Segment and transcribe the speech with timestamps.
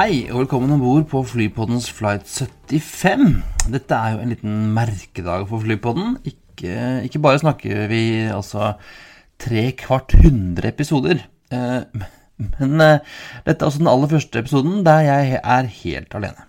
[0.00, 3.42] Hei, og velkommen om bord på Flypoddens flight 75.
[3.68, 6.14] Dette er jo en liten merkedag for Flypodden.
[6.24, 8.00] Ikke, ikke bare snakker vi
[8.32, 8.70] altså
[9.44, 11.20] tre kvart hundre episoder,
[11.52, 12.08] eh,
[12.40, 13.04] men eh,
[13.44, 16.48] dette er også den aller første episoden der jeg er helt alene.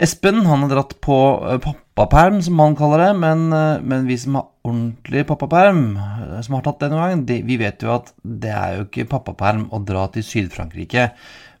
[0.00, 4.16] Espen han har dratt på eh, pappaperm, som han kaller det, men, eh, men vi
[4.24, 7.92] som har ordentlig pappaperm, eh, som har tatt det noen gang, de, vi vet jo
[8.00, 11.10] at det er jo ikke pappaperm å dra til Syd-Frankrike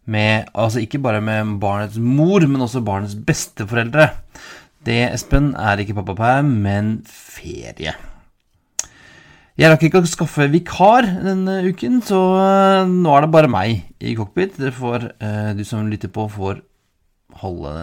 [0.04, 4.10] med Altså ikke bare med barnets mor, men også barnets besteforeldre.
[4.84, 7.94] Det, Espen, er ikke pappaperm, men ferie.
[9.54, 13.84] Jeg rakk ikke å skaffe vikar denne uken, så uh, nå er det bare meg
[14.02, 14.56] i cockpit.
[14.58, 16.58] Dere får, uh, du som lytter på, får
[17.40, 17.74] holde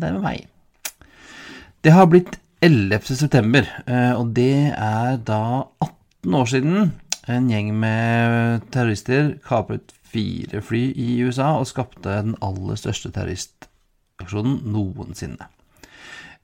[0.00, 0.46] der med meg.
[1.84, 3.04] Det har blitt 11.
[3.20, 5.42] september, uh, og det er da
[5.84, 6.88] 18 år siden
[7.34, 14.62] en gjeng med terrorister kapret fire fly i USA og skapte den aller største terroristaksjonen
[14.72, 15.50] noensinne.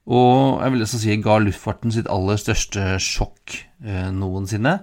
[0.05, 4.77] Og jeg vil også si ga luftfarten sitt aller største sjokk eh, noensinne.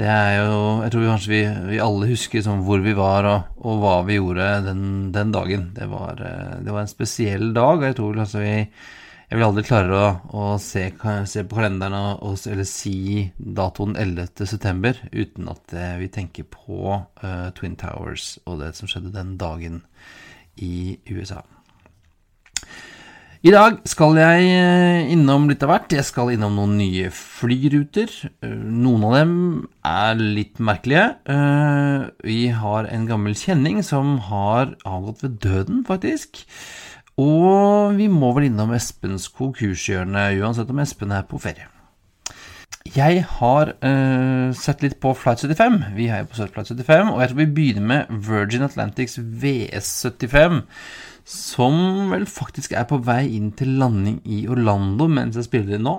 [0.00, 1.40] Det er jo Jeg tror kanskje vi,
[1.72, 5.70] vi alle husker sånn hvor vi var og, og hva vi gjorde den, den dagen.
[5.76, 8.54] Det var, eh, det var, en spesiell dag, og jeg tror altså vi
[9.30, 10.88] jeg vil aldri klare å, å se,
[11.30, 14.90] se, på kalenderen og, eller si datoen 11.9.
[15.14, 19.84] uten at eh, vi tenker på uh, Twin Towers og det som skjedde den dagen
[20.58, 21.44] i USA.
[23.46, 25.94] I dag skal jeg eh, innom litt av hvert.
[25.94, 28.10] Jeg skal innom noen nye flyruter.
[28.42, 29.32] Noen av dem
[29.86, 31.06] er litt merkelige.
[32.26, 36.42] Vi har en gammel kjenning som har avgått ved døden, faktisk.
[37.18, 41.66] Og vi må vel innom Espens konkurshjørne, uansett om Espen er på ferie.
[42.88, 45.76] Jeg har uh, sett litt på Flight 75.
[45.98, 50.62] Vi er jo på Flight 75, og jeg tror vi begynner med Virgin Atlantics VS75,
[51.28, 55.86] som vel faktisk er på vei inn til landing i Orlando mens jeg spiller inn
[55.86, 55.98] nå.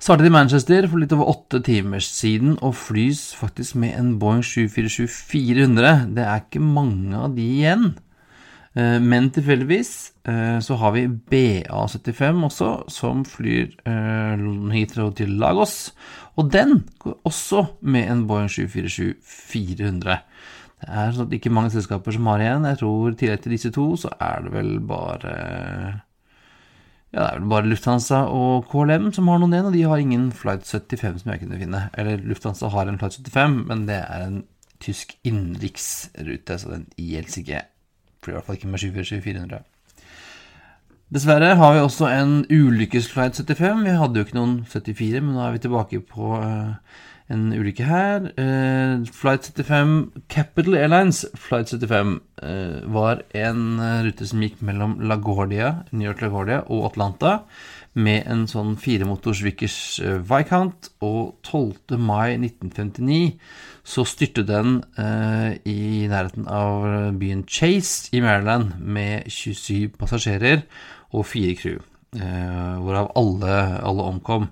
[0.00, 4.42] Startet i Manchester for litt over åtte timer siden og flys faktisk med en Boeing
[4.42, 6.06] 747-400.
[6.16, 7.90] Det er ikke mange av de igjen.
[8.78, 14.44] Eh, men tilfeldigvis eh, så har vi BA75 også, som flyr eh,
[14.74, 15.90] Heathrow til Lagos.
[16.38, 20.20] Og den går også med en Boeing 747-400.
[20.80, 22.68] Det er sånn ikke mange selskaper som har igjen.
[22.70, 25.34] Jeg tror i tillegg til disse to, så er det vel bare
[27.10, 29.98] ja, det er vel bare Lufthansa og KLM som har noen igjen, og de har
[29.98, 31.82] ingen Flight 75 som jeg kunne finne.
[31.98, 34.40] Eller Lufthansa har en Flight 75, men det er en
[34.80, 37.64] tysk innenriksrute, så den gjelder ikke
[38.20, 39.62] Flyr i hvert fall ikke med 747-400.
[41.10, 43.80] Dessverre har vi også en ulykkesflight 75.
[43.82, 47.00] Vi hadde jo ikke noen 74, men nå er vi tilbake på uh,
[47.34, 48.28] en ulykke her.
[48.36, 49.96] Uh, flight 75
[50.30, 52.14] Capital Airlines Flight 75
[52.44, 53.64] uh, var en
[54.06, 57.40] rute som gikk mellom LaGuardia, New York LaGuardia og Atlanta
[57.98, 59.78] med en sånn firemotors Vickers
[60.26, 61.98] Viscount, og 12.
[61.98, 63.34] mai 1959
[63.86, 66.86] så styrte den eh, i nærheten av
[67.18, 70.62] byen Chase i Maryland med 27 passasjerer
[71.10, 71.80] og fire crew,
[72.14, 74.48] eh, hvorav alle, alle, omkom.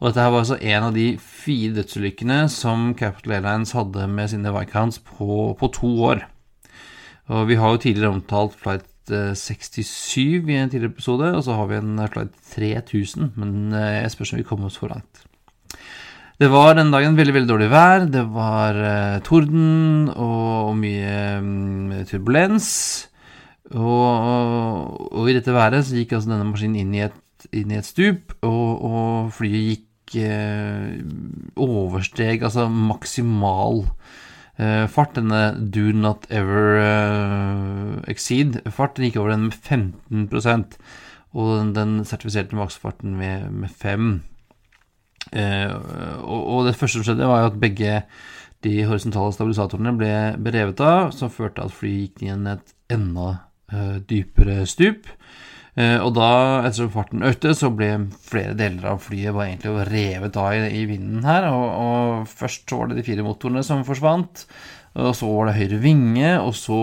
[0.00, 4.32] Og dette her var altså en av de fire dødsulykkene som Capital Airlines hadde med
[4.32, 6.24] sine Viscounts på, på to år.
[7.30, 11.56] Og vi har jo tidligere omtalt flight 67 eh, i en tidligere episode, og så
[11.58, 15.24] har vi en slide 3000, men eh, jeg spørs om vi kommer oss for langt.
[16.40, 18.06] Det var denne dagen veldig veldig dårlig vær.
[18.08, 22.70] Det var uh, torden og, og mye um, turbulens.
[23.74, 27.18] Og, og, og, i dette været så gikk altså denne maskinen inn i et,
[27.52, 30.96] inn i et stup, og, flyet gikk uh,
[31.60, 33.84] oversteg altså maksimal
[34.92, 35.14] fart.
[35.16, 36.80] Denne do not ever
[38.10, 39.00] exceed fart.
[39.00, 40.28] Gikk over den med 15
[41.30, 44.10] og den, den sertifiserte maksfarten med, med 5
[45.32, 45.72] Eh,
[46.24, 47.98] og, og, det første som skjedde, var jo at begge
[48.64, 53.28] de horisontale stabilisatorene ble berevet av, som førte at flyet gikk inn i et enda
[54.10, 55.06] dypere stup.
[55.78, 56.30] Uh, og da,
[56.66, 57.92] ettersom farten økte, så ble
[58.26, 61.46] flere deler av flyet bare egentlig revet av i, vinden her.
[61.52, 64.44] Og, og, først var det de fire motorene som forsvant.
[64.98, 66.80] Og så var det høyre vinge, og så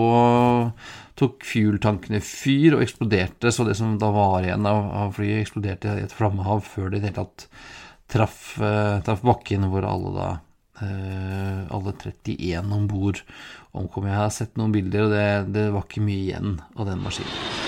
[1.18, 6.06] tok fuel-tankene fyr og eksploderte, så det som da var igjen av, flyet, eksploderte i
[6.06, 7.48] et flammehav før det i det hele tatt
[8.08, 10.28] traff, uh, traff bakken, hvor alle da
[10.80, 13.22] uh, alle 31 om bord
[13.76, 14.08] omkom.
[14.08, 15.26] Jeg har sett noen bilder, og det,
[15.58, 17.67] det var ikke mye igjen av den maskinen.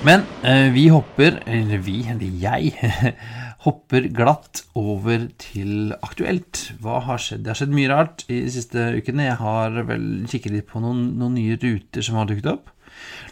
[0.00, 2.70] Men eh, vi hopper, eller vi, eller jeg,
[3.66, 6.70] hopper glatt over til aktuelt.
[6.80, 7.42] Hva har skjedd?
[7.44, 9.26] Det har skjedd mye rart i de siste ukene.
[9.26, 12.72] Jeg har vel kikket litt på noen, noen nye ruter som har dukket opp.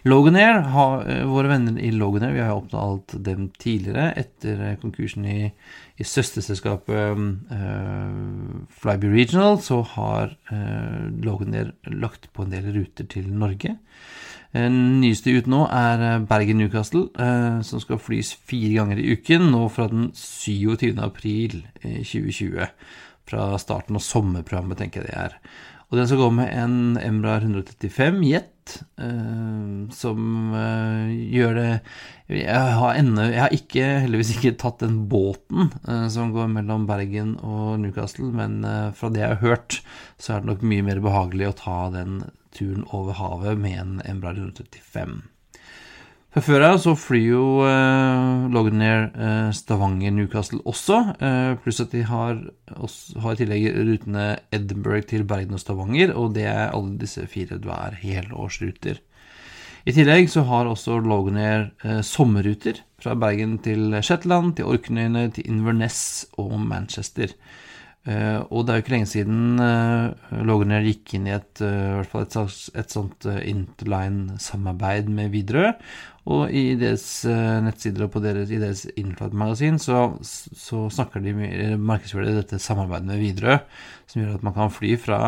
[0.04, 0.60] Loganair,
[1.08, 5.48] eh, våre venner i Loganair, vi har jo opptalt dem tidligere etter eh, konkursen i,
[5.96, 13.32] i søsterselskapet uh, Flyby Regional, så har uh, Loganair lagt på en del ruter til
[13.32, 13.78] Norge.
[14.56, 19.50] Den nyeste ut nå er eh, Bergen-Newcastle, eh, som skal flys fire ganger i uken
[19.52, 20.94] nå fra den 27.
[21.04, 22.70] april 2020.
[23.28, 25.36] Fra starten av sommerprogrammet, tenker jeg det er.
[25.88, 31.68] Og den skal gå med en Embraer 135 Jet, eh, som eh, gjør det
[32.36, 36.84] Jeg har, enda, jeg har ikke, heldigvis ikke tatt den båten eh, som går mellom
[36.88, 39.78] Bergen og Newcastle, men eh, fra det jeg har hørt,
[40.20, 42.20] så er det nok mye mer behagelig å ta den
[42.54, 45.20] turen over havet med en Embraer 135.
[46.28, 52.02] Fra før av så flyr jo eh, Loganair eh, Stavanger-Newcastle også, eh, pluss at de
[52.04, 52.42] har,
[52.76, 57.24] også, har, i tillegg rutene Edinburgh til Bergen og Stavanger, og det er alle disse
[57.32, 59.00] fire du er helårsruter.
[59.88, 65.48] I tillegg så har også Loganair eh, sommerruter fra Bergen til Shetland, til Orknøyene, til
[65.48, 67.32] Inverness og Manchester.
[68.06, 71.98] Uh, og det er jo ikke lenge siden uh, Loganair gikk inn i et, uh,
[72.00, 75.74] et, et, et sånt interline-samarbeid med Widerøe.
[76.28, 77.06] Og i deres
[77.64, 81.32] nettsider og deres, i deres Inflight-magasin så, så, snakker de
[81.80, 83.62] markedsfører de dette samarbeidet med Widerøe,
[84.12, 85.22] som gjør at man kan fly fra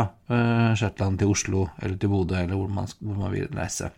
[0.77, 3.89] Shetland til Oslo eller til Bodø eller hvor man, hvor man vil reise.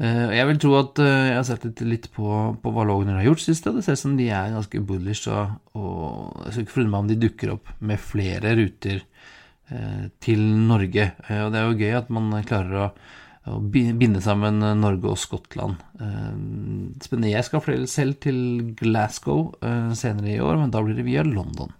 [0.00, 2.26] Eh, jeg vil tro at eh, jeg har sett litt, på,
[2.62, 5.28] på, hva Logner har gjort sist, og det ser ut som de er ganske bullish.
[5.28, 10.06] Og, og jeg skal ikke forundre meg om de dukker opp med flere ruter eh,
[10.24, 11.10] til Norge.
[11.26, 12.86] Eh, og det er jo gøy at man klarer å,
[13.52, 15.82] å binde sammen Norge og Skottland.
[16.00, 16.32] Eh,
[17.04, 17.34] spennende.
[17.34, 18.40] Jeg skal selv til
[18.80, 21.76] Glasgow eh, senere i år, men da blir det via London.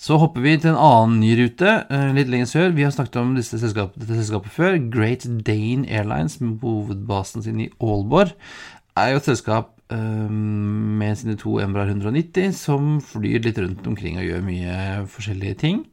[0.00, 2.70] Så hopper vi til en annen ny rute eh, litt lenger sør.
[2.72, 4.78] Vi har snakket om disse selskapene dette selskapet før.
[4.92, 8.32] Great Dane Airlines, med hovedbasen sin i Aalborg,
[8.96, 14.16] er jo et selskap um, med sine to Embraer 190 som flyr litt rundt omkring
[14.16, 14.78] og gjør mye
[15.12, 15.84] forskjellige ting.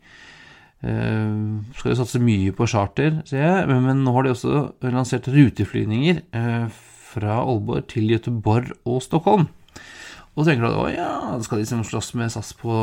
[0.80, 4.64] Uh, skal jo satse mye på charter, ser jeg, men, men nå har de også
[4.88, 6.72] lansert ruteflyvninger uh,
[7.12, 9.50] fra Aalborg til Göteborg og Stockholm.
[10.38, 11.10] Og tenker du at å ja,
[11.42, 12.74] skal de liksom slåss med SAS på,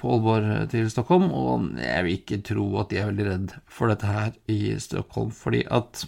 [0.00, 1.28] på Aalborg til Stockholm?
[1.28, 5.28] Og jeg vil ikke tro at de er veldig redd for dette her i Stockholm,
[5.36, 6.06] fordi at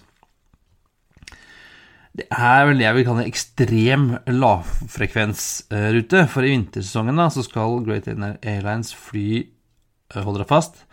[2.15, 6.23] det er vel det jeg vil kalle en ekstrem lavfrekvensrute.
[6.31, 10.85] For i vintersesongen da, så skal Great Airlines fly, eh, hold dere fast,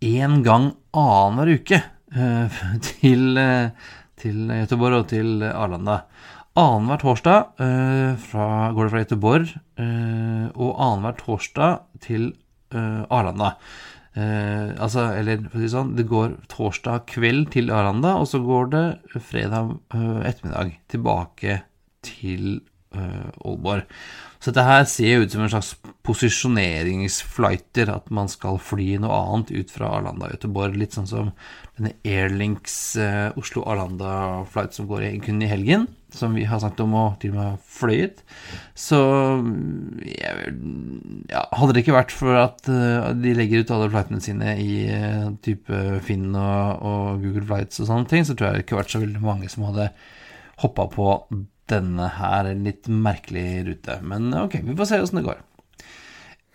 [0.00, 6.00] én gang annenhver uke eh, til, eh, til Göteborg og til Arlanda.
[6.56, 12.30] Annenhver torsdag eh, fra, går det fra Göteborg, eh, og annenhver torsdag til
[12.72, 13.50] eh, Arlanda.
[14.16, 18.40] Eh, altså, eller for å si sånn, det går torsdag kveld til Arlanda, og så
[18.40, 18.86] går det
[19.20, 21.58] fredag eh, ettermiddag tilbake
[22.08, 22.62] til
[22.96, 23.84] eh, Aalborg.
[24.40, 25.74] Så dette her ser ut som en slags
[26.06, 30.80] posisjoneringsflighter, at man skal fly noe annet ut fra Arlanda og Göteborg.
[30.80, 31.30] Litt sånn som
[31.76, 32.96] denne Airlinks
[33.36, 37.48] Oslo-Arlanda-flight som går kun i helgen, som vi har snakket om og til og med
[37.48, 38.22] har fløyet.
[38.76, 39.00] Så
[40.08, 40.52] jeg,
[41.30, 44.70] ja, hadde det ikke vært for at uh, de legger ut alle flightene sine i
[44.90, 48.80] uh, type Finn og, og, Google Flights og sånne ting, så tror jeg det ikke
[48.80, 49.90] vært så veldig mange som hadde
[50.62, 51.10] hoppa på
[51.70, 54.00] denne her litt merkelige rute.
[54.06, 55.42] Men ok, vi får se åssen det går.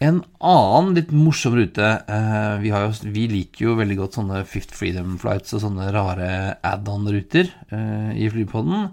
[0.02, 4.74] En annen litt morsom rute eh, vi, jo, vi, liker jo veldig godt sånne Fifth
[4.74, 6.30] Freedom Flights og sånne rare
[6.66, 8.90] add-on-ruter eh, i flypodden.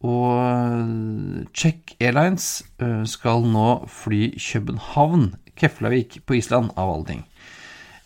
[0.00, 7.26] Og Czech Airlines eh, skal nå fly København, Keflavik på Island, av alle ting.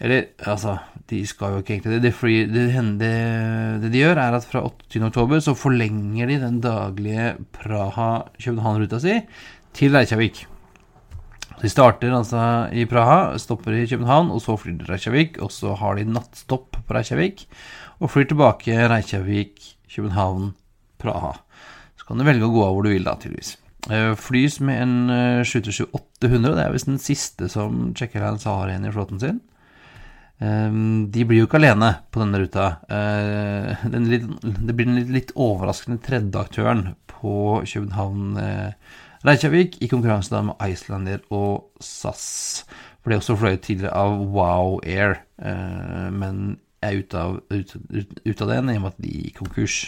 [0.02, 0.78] Eller, altså,
[1.10, 2.10] de skal jo ikke egentlig det.
[2.10, 2.14] Det,
[2.50, 2.64] det,
[2.98, 3.12] det,
[3.84, 9.20] det de gjør, er at fra 28.10 så forlenger de den daglige Praha-København-ruta si
[9.74, 10.42] til Reykjavik.
[11.62, 12.42] De starter altså
[12.74, 15.38] i Praha, stopper i København, og så flyr de Reykjavik.
[15.38, 17.46] Og så har de nattstopp på Reykjavik,
[18.02, 20.52] og flyr tilbake Reykjavik, København,
[20.98, 21.43] Praha.
[22.04, 23.54] Så kan du velge å gå av hvor du vil, da, tydeligvis.
[23.88, 28.84] Eh, flys med en uh, 737-800, det er visst den siste som Czech har igjen
[28.84, 29.38] i flåten sin.
[30.36, 32.66] Um, de blir jo ikke alene på denne ruta.
[32.84, 40.60] Det blir den litt, overraskende tredje aktøren på København uh, Reykjavik i konkurranse da med
[40.60, 42.66] Icelander og SAS.
[43.00, 45.22] Ble også fløyet tidligere av Wow Air,
[46.12, 49.40] men er ute av, ut, ut, ut av den i og med at de gikk
[49.40, 49.78] konkurs.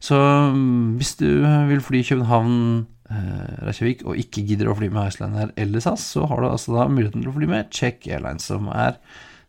[0.00, 1.26] Så um, hvis du
[1.68, 3.66] vil fly København Eh,
[4.06, 7.24] og ikke gidder å fly med Iceland eller SAS, så har du altså da muligheten
[7.24, 9.02] til å fly med Czech Airlines, som er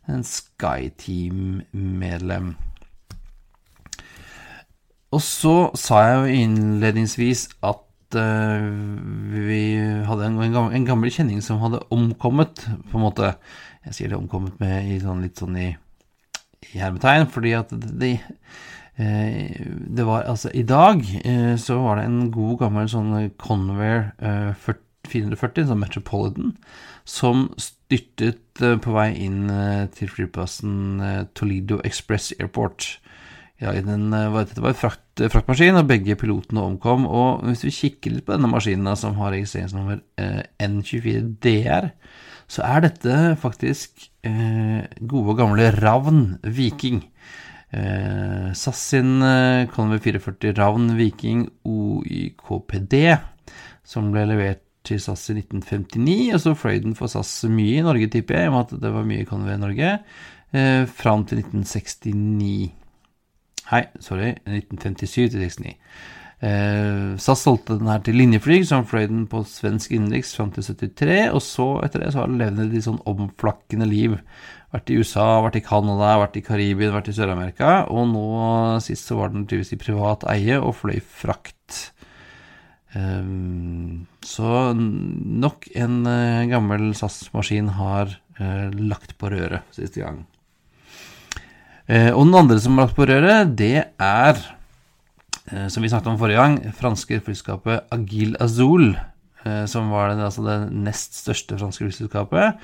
[0.10, 2.58] en SkyTeam-medlem.
[5.14, 8.66] Og så sa jeg jo innledningsvis at uh,
[9.46, 9.78] vi
[10.10, 13.38] hadde en, gammel, en, gammel, kjenning som hadde omkommet, på en måte.
[13.86, 15.78] Jeg sier det omkommet med i sånn, litt sånn i,
[16.72, 18.26] i hermetegn, fordi at de, Eh,
[18.98, 24.12] det var altså I dag eh, så var det en god gammel sånn Convair
[25.08, 26.52] 440, sånn Metropolitan,
[27.08, 29.50] som styrtet på vei inn
[29.96, 31.02] til flyplassen
[31.36, 33.00] Toledo Express Airport.
[33.62, 37.08] Ja, den, dette var en frakt, fraktmaskin, og begge pilotene omkom.
[37.10, 40.00] Og hvis vi kikker litt på denne maskinen, som har registreringsnummer
[40.62, 41.90] N24DR,
[42.52, 47.02] så er dette faktisk gode og gamle Ravn Viking.
[47.72, 52.96] Eh, SAS sin eh, Conway 440 Ravn Viking OYKPD,
[53.88, 57.86] som ble levert til SAS i 1959, og så fløy den for SAS mye i
[57.86, 59.94] Norge, tipper jeg, i og med at det var mye Conway i Norge,
[60.52, 62.72] eh, fram til 1969.
[63.72, 65.78] Hei, sorry, 1957 til 69.
[66.42, 70.66] Eh, SAS solgte den her til Linjeflyg, som fløy den på svensk innenriks fram til
[70.66, 74.16] 73, og så etter det så har den levd et sånn omflakkende liv.
[74.74, 78.30] Vært i USA, vært i Canada, vært i Karibia, vært i Sør-Amerika, og nå
[78.82, 81.92] sist så var den tydeligvis i privat eie og fløy frakt.
[82.96, 88.10] Um, så nok en uh, gammel SAS-maskin har
[88.42, 90.24] uh, lagt på røret siste gang.
[91.92, 94.61] Og den andre som har lagt på røret, det er Eh,
[95.50, 98.92] som vi snakket om forrige gang, franske flyselskapet Agil Azul,
[99.46, 102.62] eh, som var det, altså det nest største franske flyselskapet.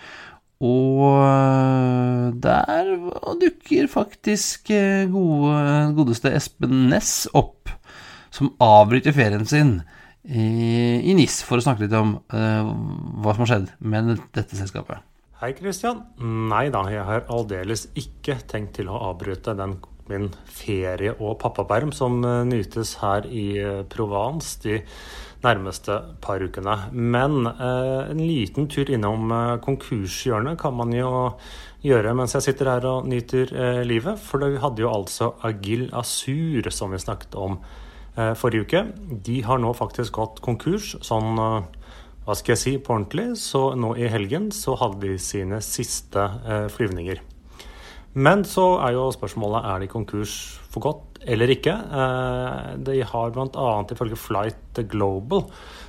[0.63, 2.93] Og eh, der
[3.41, 4.71] dukker faktisk
[5.13, 5.59] gode,
[5.97, 7.69] godeste Espen Næss opp,
[8.33, 9.79] som avbryter ferien sin
[10.27, 10.47] i,
[11.07, 12.71] i NIS for å snakke litt om uh,
[13.23, 14.99] hva som har skjedd med dette selskapet.
[15.41, 16.01] Hei, Christian.
[16.19, 19.77] Nei da, jeg har aldeles ikke tenkt til å avbryte den
[20.11, 24.81] min ferie- og pappaperm, som eh, nytes her i eh, Provence de
[25.43, 26.75] nærmeste par ukene.
[26.91, 31.11] Men eh, en liten tur innom eh, konkurshjørnet kan man jo
[31.85, 34.19] gjøre mens jeg sitter her og nyter eh, livet.
[34.21, 37.59] For vi hadde jo altså Agil Asur, som vi snakket om
[38.17, 38.83] eh, forrige uke.
[39.27, 40.95] De har nå faktisk gått konkurs.
[41.05, 41.37] sånn
[42.27, 43.29] hva skal jeg si, på ordentlig.
[43.39, 46.25] Så nå i helgen så hadde de sine siste
[46.73, 47.21] flyvninger.
[48.17, 50.33] Men så er jo spørsmålet er de konkurs
[50.71, 51.73] for godt eller ikke.
[51.73, 53.67] Eh, de har bl.a.
[53.93, 55.45] ifølge Flight Global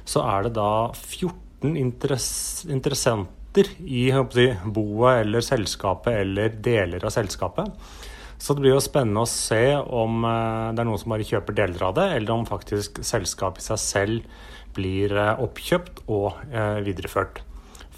[0.09, 7.73] så er det da 14 interessenter i si, boet eller selskapet eller deler av selskapet.
[8.39, 11.57] Så det blir jo spennende å se om eh, det er noen som bare kjøper
[11.59, 14.41] deler av det, eller om faktisk selskapet i seg selv
[14.77, 16.45] blir eh, oppkjøpt og
[16.85, 17.43] videreført.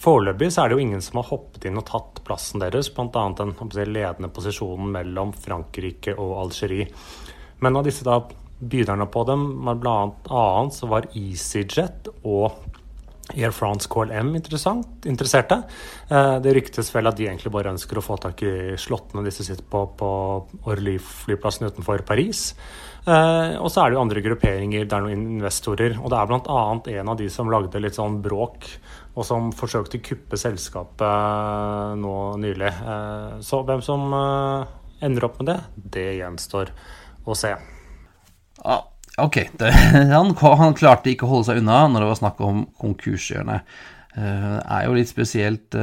[0.01, 3.25] Foreløpig så er det jo ingen som har hoppet inn og tatt plassen deres, bl.a.
[3.37, 3.53] den
[3.93, 6.89] ledende posisjonen mellom Frankrike og Algerie.
[7.61, 8.23] Men av disse da
[8.61, 9.47] byderne på dem,
[9.81, 10.45] bl.a.
[10.73, 12.71] så var EasyJet og
[13.37, 15.61] Air France KLM interesserte.
[16.09, 19.47] Eh, det ryktes vel at de egentlig bare ønsker å få tak i slottene disse
[19.47, 20.11] sitter på på
[20.71, 22.49] Orly-flyplassen utenfor Paris.
[23.07, 25.97] Eh, og så er det jo andre grupperinger, det er noen investorer.
[26.01, 26.63] Og det er bl.a.
[27.01, 28.69] en av de som lagde litt sånn bråk
[29.19, 32.71] og som forsøkte å kuppe selskapet nå nylig.
[32.71, 34.71] Eh, så hvem som eh,
[35.07, 35.59] ender opp med det,
[35.97, 36.73] det gjenstår
[37.27, 37.55] å se.
[38.65, 38.85] Ah,
[39.19, 39.73] ok, det,
[40.17, 43.75] han, han, klarte ikke å holde seg unna når det var snakk om konkurshjørnet.
[44.15, 45.81] Eh, det er jo litt spesielt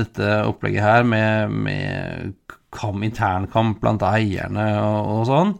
[0.00, 2.34] dette opplegget her med, med
[2.74, 5.58] kam, internkamp blant eierne og, og sånn.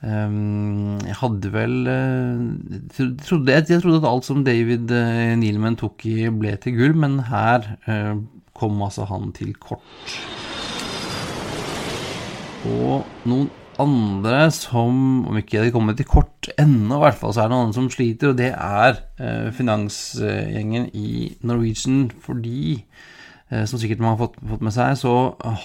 [0.00, 5.76] Um, jeg hadde vel uh, trodde, jeg, jeg, trodde at alt som David uh, Neilman
[5.76, 8.14] tok i, ble til gull, men her uh,
[8.56, 10.16] kom altså han til kort.
[12.70, 14.96] Og noen andre som,
[15.28, 17.92] om ikke de kommet til kort ennå, i hvert fall, så er det noen som
[17.92, 19.00] sliter, og det er
[19.56, 23.19] finansgjengen i Norwegian, fordi Eh,
[23.66, 25.14] som sikkert man har fått, med seg, så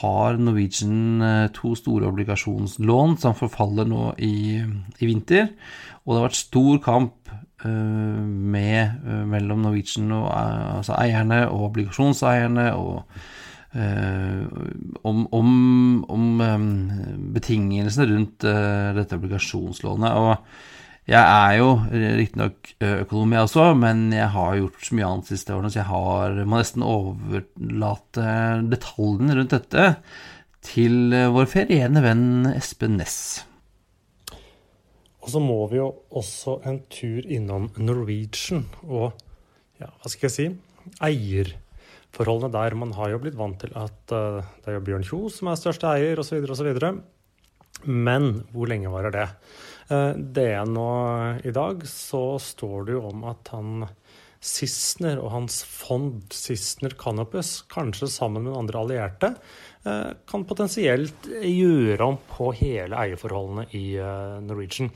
[0.01, 4.61] har Norwegian eh, to store obligasjonslån som forfaller nå i,
[4.99, 5.51] i vinter.
[6.03, 7.33] Og det har vært stor kamp
[7.65, 13.07] med, mellom Norwegian og altså eierne og obligasjonseierne og
[15.09, 15.49] om, om,
[16.13, 16.27] om
[17.33, 18.45] betingelsene rundt
[18.99, 20.13] dette obligasjonslånet.
[20.13, 20.35] Og
[21.05, 25.53] jeg er jo riktignok økonom, jeg også, men jeg har gjort så mye annet siste
[25.53, 28.29] årene, så jeg har, må nesten overlate
[28.71, 29.89] detaljene rundt dette
[30.65, 33.19] til vår feriene venn Espen Næss.
[35.25, 39.13] Og så må vi jo også en tur innom Norwegian og
[39.81, 40.45] ja, hva skal jeg si
[41.05, 42.77] eierforholdene der.
[42.77, 46.21] Man har jo blitt vant til at det er Bjørn Kjos som er største eier,
[46.21, 46.69] osv., osv.
[47.85, 49.25] Men hvor lenge varer det?
[49.89, 50.89] Er nå
[51.45, 53.85] i dag så står det jo om at han
[54.45, 59.31] Sissener og hans fond Sissener Canopus, kanskje sammen med andre allierte,
[59.87, 63.85] uh, kan potensielt gjøre om på hele eierforholdene i
[64.45, 64.91] Norwegian.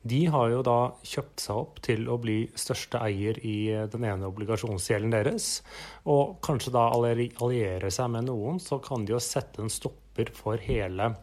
[0.00, 4.30] De har jo da kjøpt seg opp til å bli største eier i den ene
[4.30, 5.60] obligasjonsgjelden deres.
[6.08, 10.60] Og kanskje da alliere seg med noen, så kan de jo sette en stopper for
[10.60, 11.14] hele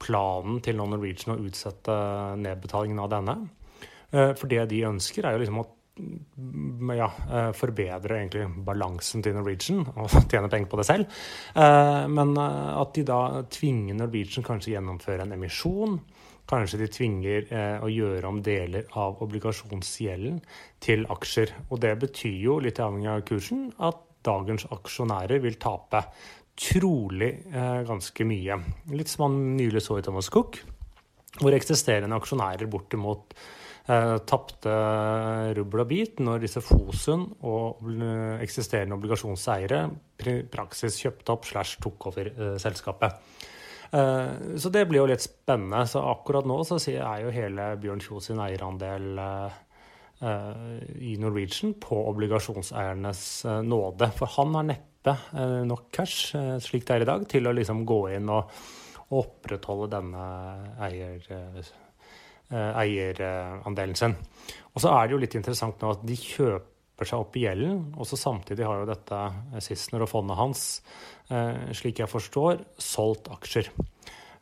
[0.00, 1.94] planen til Non-Norwegian å utsette
[2.40, 3.36] nedbetalingen av denne.
[4.10, 5.66] Eh, for det de ønsker, er jo liksom å
[6.94, 11.18] ja, eh, forbedre egentlig balansen til Norwegian og tjene penger på det selv.
[11.58, 16.00] Eh, men at de da tvinger Norwegian kanskje gjennomføre en emisjon
[16.48, 17.50] Kanskje de tvinger
[17.84, 20.38] å gjøre om deler av obligasjonsgjelden
[20.80, 21.50] til aksjer.
[21.68, 26.00] Og det betyr jo, litt avhengig av kursen, at dagens aksjonærer vil tape.
[26.58, 28.58] Trolig eh, ganske mye.
[28.90, 30.58] Litt som man nylig så i Thomas Cook,
[31.38, 33.36] hvor eksisterende aksjonærer bortimot
[33.86, 34.74] eh, tapte
[35.58, 39.84] rubbel og bit når disse Fosun og eh, eksisterende obligasjonseiere
[40.50, 43.22] praksis kjøpte opp slash tok over eh, selskapet.
[43.92, 45.84] Eh, så det blir jo litt spennende.
[45.88, 49.62] Så akkurat nå så er jo hele Bjørn Kjos sin eierandel eh,
[50.20, 54.10] i Norwegian på obligasjonseiernes eh, nåde.
[54.18, 55.14] For han har neppe
[55.64, 58.50] nok cash, slik det er i dag, til å liksom gå inn og,
[59.08, 60.24] opprettholde denne
[60.84, 61.22] eier,
[62.52, 64.12] eierandelen sin.
[64.74, 67.78] Og så er det jo litt interessant nå at de kjøper seg opp i gjelden,
[67.96, 69.22] og så samtidig har jo dette
[69.64, 70.66] Sissener og fondet hans
[71.28, 73.68] Eh, slik jeg forstår, solgt aksjer.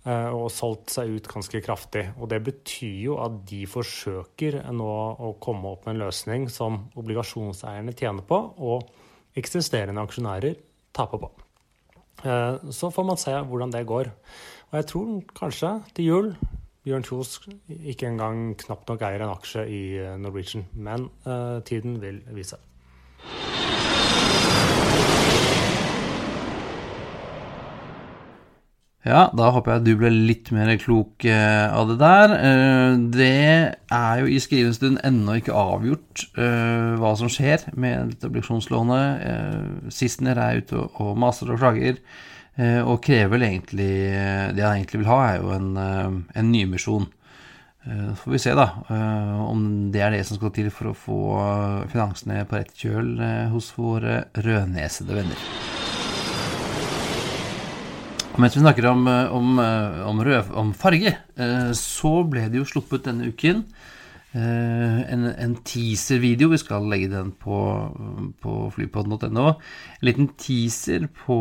[0.07, 2.05] Eh, og solgt seg ut ganske kraftig.
[2.21, 6.85] Og det betyr jo at de forsøker nå å komme opp med en løsning som
[6.95, 8.87] obligasjonseierne tjener på, og
[9.37, 10.61] eksisterende aksjonærer
[10.95, 11.33] taper på.
[12.23, 14.12] Eh, så får man se hvordan det går.
[14.71, 15.11] Og jeg tror
[15.42, 16.31] kanskje til jul
[16.87, 19.83] Bjørn Kjos ikke engang knapt nok eier en aksje i
[20.23, 20.69] Norwegian.
[20.79, 21.09] Men
[21.66, 22.61] tiden vil vise.
[29.07, 32.33] Ja, da håper jeg du ble litt mer klok eh, av det der.
[32.35, 33.29] Eh, det
[33.95, 39.23] er jo i skrivende stund ennå ikke avgjort eh, hva som skjer med dette obligasjonslånet.
[40.27, 42.03] Er ute og, og maser og klager,
[42.57, 43.87] og krever vel egentlig
[44.57, 47.05] Det han egentlig vil ha, er jo en, en nymisjon.
[48.16, 48.64] Får vi se, da,
[49.45, 51.21] om det er det som skal til for å få
[51.92, 53.12] finansene på rett kjøl
[53.53, 55.65] hos våre rødnesede venner.
[58.37, 62.61] Mens vi snakker om, eh, om, eh, om, rød, om farge, eh, så ble det
[62.61, 63.64] jo sluppet denne uken
[64.37, 66.51] en, en teaser-video.
[66.53, 67.57] Vi skal legge den på,
[68.44, 69.46] på flypodden.no.
[69.49, 71.38] En liten teaser på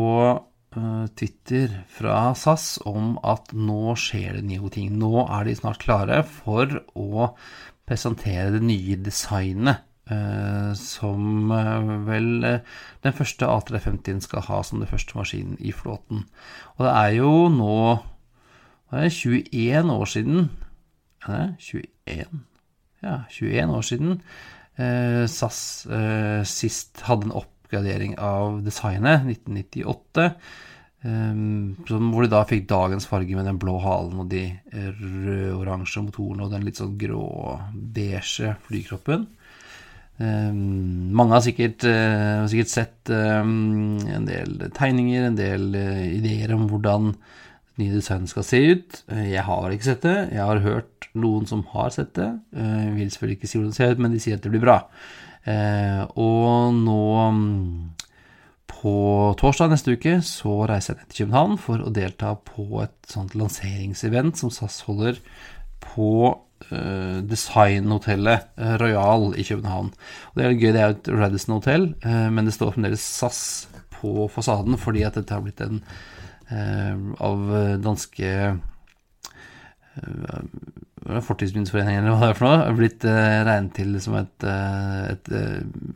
[1.12, 4.96] Twitter fra SAS om at nå skjer det nye ting.
[4.96, 7.28] Nå er de snart klare for å
[7.84, 9.84] presentere det nye designet
[10.78, 16.26] som eh, vel eh, den første A350-en skal ha som den første maskinen i flåten.
[16.76, 17.78] Og det er jo nå
[18.92, 20.44] det er 21 år siden
[21.26, 21.72] Er det
[22.06, 22.44] 21?
[23.02, 24.20] Ja, 21 år siden
[24.76, 25.58] SAS
[26.44, 30.26] sist hadde en oppgradering av designet, 1998.
[31.00, 34.44] hvor de da fikk dagens farge med den blå halen og de
[34.76, 39.24] rød-oransje motorene og den litt sånn grå-beige flykroppen.
[40.16, 46.54] Um, mange har sikkert, uh, sikkert sett um, en del tegninger, en del uh, ideer
[46.56, 47.10] om hvordan
[47.76, 49.02] nye design skal se ut.
[49.12, 50.16] Uh, jeg har ikke sett det.
[50.32, 52.30] Jeg har hørt noen som har sett det.
[52.56, 54.64] Jeg vil selvfølgelig ikke si hvordan det ser ut, men de sier at det blir
[54.64, 54.80] bra.
[56.16, 57.44] og nå um,
[58.66, 58.96] på
[59.40, 63.36] torsdag neste uke så reiser jeg ned til København for å delta på et sånt
[63.38, 65.20] lanseringsevent som SAS holder
[65.84, 66.34] på
[67.30, 69.90] designhotellet uh, Royal i København.
[70.30, 73.40] Og Det er gøy, det er et Radisson-hotell, uh, men det står fremdeles SAS
[73.96, 75.82] på fasaden fordi at dette har blitt en
[76.46, 77.48] av
[77.82, 78.28] danske
[81.26, 85.30] Fortidsminnesforeningen eller hva det er for noe, er blitt regnet til som et, et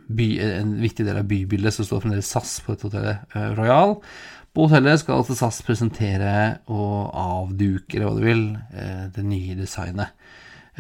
[0.09, 3.94] by, en viktig del av bybildet, så står fremdeles SAS på dette hotellet Royal.
[4.50, 6.35] På hotellet skal altså SAS presentere
[6.72, 8.44] og avduke, eller hva du vil,
[9.14, 10.16] det nye designet.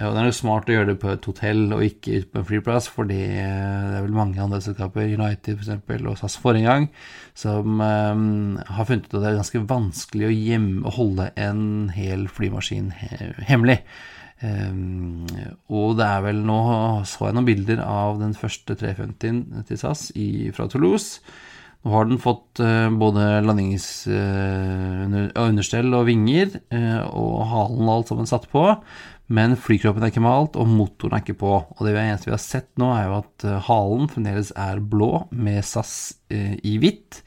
[0.00, 2.46] Og det er jo smart å gjøre det på et hotell og ikke på en
[2.48, 5.98] flyplass, for det er vel mange andre selskaper, United f.eks.
[5.98, 6.86] og SAS forrige gang,
[7.36, 11.62] som um, har funnet ut at det er ganske vanskelig å, hjemme, å holde en
[11.92, 13.08] hel flymaskin he
[13.50, 13.78] hemmelig.
[14.40, 15.26] Um,
[15.68, 16.60] og det er vel nå
[17.04, 21.20] så jeg noen bilder av den første 350-en til SAS i, fra Toulouse.
[21.80, 22.60] Nå har den fått
[23.00, 26.52] både landingsunderstell og vinger,
[27.08, 28.76] og halen og alt sammen satt på.
[29.30, 31.52] Men flykroppen er ikke malt, og motoren er ikke på.
[31.62, 35.12] Og det eneste vi har sett nå, er jo at eh, halen fremdeles er blå,
[35.30, 35.92] med SAS
[36.34, 37.20] eh, i hvitt.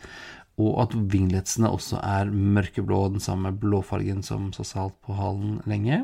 [0.60, 5.62] Og at vingletsene også er mørkeblå, den samme blåfargen som SAS har hatt på halen
[5.70, 6.04] lenge.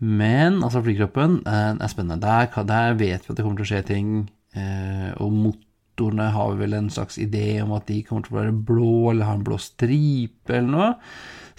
[0.00, 2.22] Men altså flykroppen eh, er spennende.
[2.24, 4.14] Der, der, vet vi at det kommer til å skje ting.
[5.20, 8.94] Og motorene har vel en slags idé om at de kommer til å være blå,
[9.12, 10.88] eller ha en blå stripe, eller noe.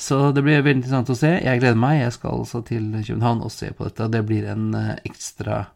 [0.02, 1.36] Så det blir veldig interessant å se.
[1.44, 2.00] Jeg gleder meg.
[2.00, 4.10] Jeg skal altså til København og se på dette.
[4.10, 5.68] Det blir en eh, ekstra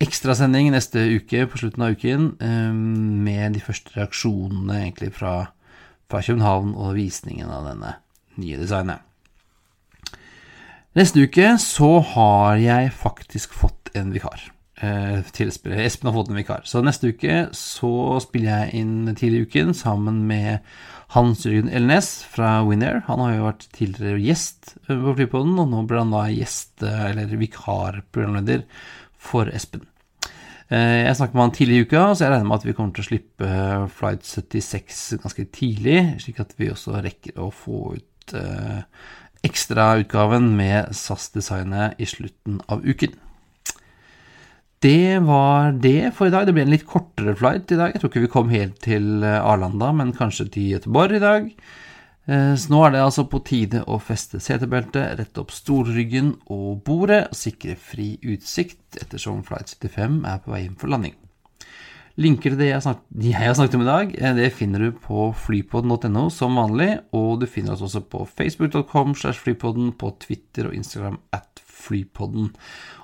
[0.00, 5.34] ekstrasending neste uke, på slutten av uken, eh, med de første reaksjonene egentlig fra,
[6.08, 7.94] fra København og visningen av denne
[8.40, 9.04] nye designet.
[10.96, 14.48] Neste uke så har jeg faktisk fått en vikar.
[14.80, 16.64] Eh, Espen har fått en vikar.
[16.64, 20.64] Så neste uke så spiller jeg inn tidlig i uken sammen med
[21.14, 23.02] hans Jørgen Elnes fra Winair.
[23.08, 27.32] Han har jo vært tidligere gjest på Flypodden, og nå blir han da gjest, eller
[27.40, 28.66] vikarprogramleder
[29.20, 29.86] for Espen.
[30.70, 32.94] Eh, jeg snakket med han tidlig i uka, så jeg regner med at vi kommer
[32.94, 33.54] til å slippe
[33.96, 38.84] Flight 76 ganske tidlig, slik at vi også rekker å få ut eh,
[39.46, 43.16] ekstrautgaven med SAS-designet i slutten av uken.
[44.80, 46.46] Det var det for i dag.
[46.48, 47.90] Det ble en litt kortere flight i dag.
[47.92, 51.50] Jeg tror ikke vi kom helt til eh, Arlanda, men kanskje til Gøteborg i dag.
[52.24, 56.80] Eh, så nå er det altså på tide å feste setebeltet, rette opp stolryggen og
[56.86, 61.18] bordet og sikre fri utsikt, ettersom flight 75 er på vei inn for landing.
[62.20, 64.96] Linker til det jeg, snak jeg har snakket om i dag, eh, det finner du
[64.96, 70.72] på flypodden.no som vanlig, og du finner oss også på facebook.com slash flypodden, på Twitter
[70.72, 71.69] og Instagram at flypodden.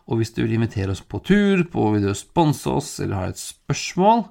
[0.07, 3.35] Og hvis du vil invitere oss på tur, på vil du sponse oss eller har
[3.35, 4.27] et spørsmål,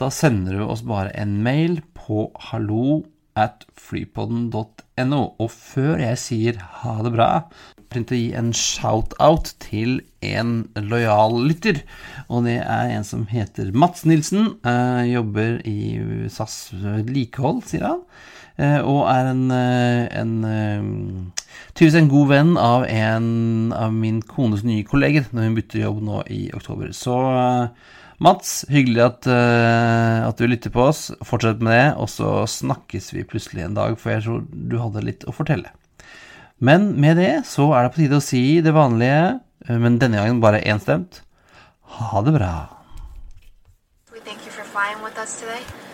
[0.00, 3.04] da sender du oss bare en mail på hallo
[3.38, 5.22] at flypodden.no.
[5.38, 7.28] Og før jeg sier ha det bra,
[7.94, 11.82] jeg å gi en shout-out til en lojal lytter.
[12.26, 14.56] Og det er en som heter Mats Nilsen.
[14.66, 15.78] Eh, jobber i
[16.32, 18.02] SAS vedlikehold, sier han.
[18.54, 20.84] Eh, og er en, eh, en eh,
[21.74, 26.02] Tydeligvis en god venn av en av min kones nye kolleger når hun bytter jobb
[26.06, 26.92] nå i oktober.
[26.94, 27.14] Så
[28.22, 31.08] Mats, hyggelig at, at, du lytter på oss.
[31.26, 35.02] Fortsett med det, og så snakkes vi plutselig en dag, for jeg tror du hadde
[35.02, 35.72] litt å fortelle.
[36.62, 40.38] Men med det så er det på tide å si det vanlige, men denne gangen
[40.44, 41.24] bare enstemt.
[41.98, 42.52] Ha det bra.
[44.14, 45.93] We thank you for flying with us today.